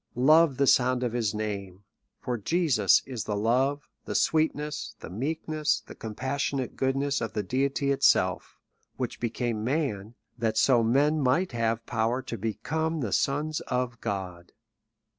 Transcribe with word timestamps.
Love 0.15 0.57
the 0.57 0.65
sound 0.65 1.03
of 1.03 1.13
his 1.13 1.31
name; 1.35 1.83
for 2.19 2.35
Jesus 2.35 3.03
is 3.05 3.25
the 3.25 3.35
love, 3.35 3.87
the 4.05 4.15
sweetness, 4.15 4.95
the 4.99 5.11
meekness, 5.11 5.83
the 5.85 5.93
compassionate 5.93 6.75
goodness 6.75 7.21
of 7.21 7.33
the 7.33 7.43
deity 7.43 7.91
itself; 7.91 8.57
which 8.97 9.19
became 9.19 9.63
man, 9.63 10.15
that 10.39 10.57
so 10.57 10.81
men 10.81 11.19
might 11.21 11.51
have 11.51 11.85
power 11.85 12.23
to 12.23 12.35
become 12.35 13.01
the 13.01 13.13
sons 13.13 13.59
of 13.67 14.01
God. 14.01 14.53